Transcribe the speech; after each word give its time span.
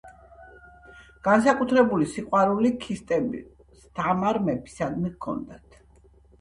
განსაკუთრებული 1.27 2.09
სიყვარული 2.15 2.73
ქისტებს 2.87 3.85
თამარ 4.03 4.43
მეფისადმი 4.51 5.15
ჰქონდათ. 5.17 5.83